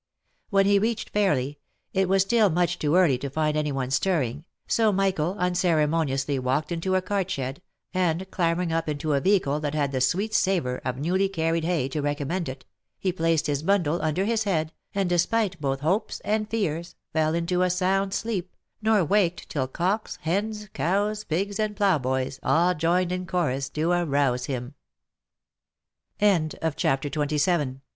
[0.49, 1.59] When he reached Fairly,
[1.93, 6.71] it was still much too early to find any one stirring, so Michael unceremoniously walked
[6.71, 7.61] into a cart shed,
[7.93, 11.87] and clambering up into a vehicle that had the sweet savour of newly carried hay
[11.89, 12.65] to recommend it,
[12.97, 17.61] he placed his bundle under his head, and despite both hopes and fears, fell into
[17.61, 23.27] a sound sleep, nor waked till cocks, hens, cows, pigs, and ploughboys, all joined in
[23.27, 24.71] chorus to arou